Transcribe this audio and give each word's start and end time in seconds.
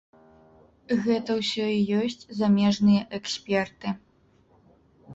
Гэта 1.03 1.31
ўсё 1.41 1.67
і 1.77 1.99
ёсць 2.01 2.27
замежныя 2.41 3.07
эксперты. 3.21 3.97